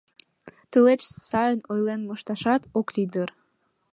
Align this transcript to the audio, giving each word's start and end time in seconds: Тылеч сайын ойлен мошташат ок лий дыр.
Тылеч 0.71 1.01
сайын 1.29 1.59
ойлен 1.71 2.01
мошташат 2.07 2.61
ок 2.79 2.87
лий 2.95 3.09
дыр. 3.13 3.29